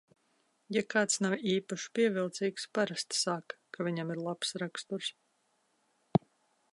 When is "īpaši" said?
1.55-1.91